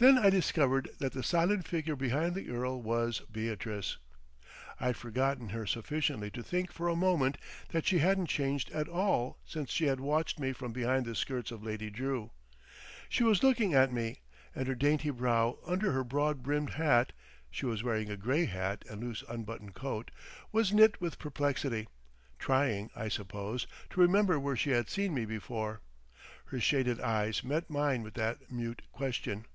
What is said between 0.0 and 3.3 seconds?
Then I discovered that the silent figure behind the earl was